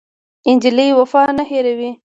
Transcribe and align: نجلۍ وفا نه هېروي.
نجلۍ 0.55 0.89
وفا 0.99 1.23
نه 1.37 1.43
هېروي. 1.49 1.91